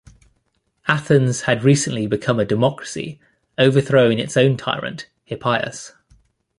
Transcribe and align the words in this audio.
Athens 0.87 1.41
had 1.41 1.63
recently 1.63 2.07
become 2.07 2.39
a 2.39 2.43
democracy, 2.43 3.19
overthrowing 3.59 4.17
its 4.17 4.35
own 4.35 4.57
tyrant 4.57 5.07
Hippias. 5.25 5.93